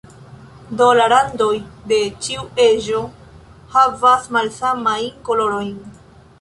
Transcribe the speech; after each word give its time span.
Do 0.77 0.87
la 0.99 1.03
randoj 1.11 1.51
de 1.91 1.99
ĉiu 2.27 2.47
eĝo 2.65 3.03
havas 3.77 4.29
malsamajn 4.39 5.25
kolorojn. 5.31 5.73